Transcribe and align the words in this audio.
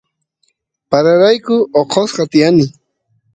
pararayku 0.89 1.55
oqosqa 1.81 2.23
tiyani 2.31 2.65